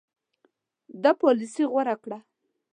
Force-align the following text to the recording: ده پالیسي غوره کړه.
ده 1.03 1.11
پالیسي 1.21 1.63
غوره 1.71 1.95
کړه. 2.03 2.19